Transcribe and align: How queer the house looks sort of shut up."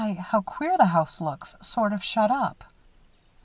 How 0.17 0.41
queer 0.41 0.77
the 0.79 0.87
house 0.87 1.21
looks 1.21 1.55
sort 1.61 1.93
of 1.93 2.03
shut 2.03 2.31
up." 2.31 2.63